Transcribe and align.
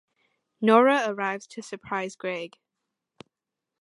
Nora 0.61 1.03
arrives 1.07 1.45
to 1.45 1.61
surprise 1.61 2.15
Greg. 2.15 2.57